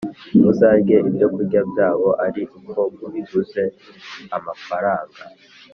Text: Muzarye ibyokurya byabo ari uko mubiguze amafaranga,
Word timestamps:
Muzarye 0.41 0.95
ibyokurya 1.09 1.61
byabo 1.71 2.09
ari 2.25 2.41
uko 2.57 2.79
mubiguze 2.97 3.63
amafaranga, 4.37 5.21